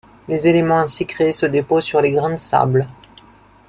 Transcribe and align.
Les 0.27 0.47
éléments 0.47 0.79
ainsi 0.79 1.05
créés 1.05 1.31
se 1.31 1.45
déposent 1.45 1.83
sur 1.83 2.01
les 2.01 2.09
grains 2.11 2.31
de 2.33 2.37
sable. 2.39 2.87